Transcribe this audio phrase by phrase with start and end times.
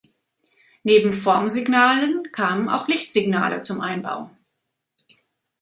[0.81, 4.31] Neben Formsignalen kamen auch Lichtsignale zum Einbau.